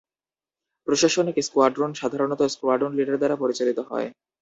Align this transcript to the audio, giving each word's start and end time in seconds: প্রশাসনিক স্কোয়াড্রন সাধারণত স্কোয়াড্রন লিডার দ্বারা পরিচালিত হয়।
প্রশাসনিক 0.87 1.35
স্কোয়াড্রন 1.47 1.91
সাধারণত 1.93 2.41
স্কোয়াড্রন 2.53 2.91
লিডার 2.97 3.19
দ্বারা 3.19 3.35
পরিচালিত 3.41 3.79
হয়। 3.89 4.07